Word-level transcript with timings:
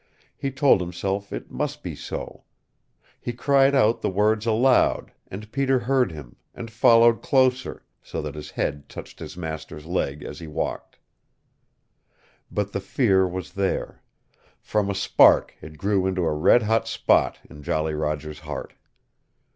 He 0.35 0.49
told 0.49 0.81
himself 0.81 1.31
it 1.31 1.51
must 1.51 1.83
be 1.83 1.93
so. 1.95 2.43
He 3.19 3.33
cried 3.33 3.75
out 3.75 4.01
the 4.01 4.09
words 4.09 4.47
aloud, 4.47 5.11
and 5.27 5.51
Peter 5.51 5.77
heard 5.77 6.11
him, 6.11 6.37
and 6.55 6.71
followed 6.71 7.21
closer, 7.21 7.83
so 8.01 8.19
that 8.23 8.33
his 8.33 8.49
head 8.49 8.89
touched 8.89 9.19
his 9.19 9.37
master's 9.37 9.85
leg 9.85 10.23
as 10.23 10.39
he 10.39 10.47
walked. 10.47 10.97
But 12.51 12.71
the 12.71 12.81
fear 12.81 13.27
was 13.27 13.53
there. 13.53 14.01
From 14.59 14.89
a 14.89 14.95
spark 14.95 15.53
it 15.61 15.77
grew 15.77 16.07
into 16.07 16.25
a 16.25 16.33
red 16.33 16.63
hot 16.63 16.87
spot 16.87 17.37
in 17.47 17.61
Jolly 17.61 17.93
Roger's 17.93 18.39
heart. 18.39 18.73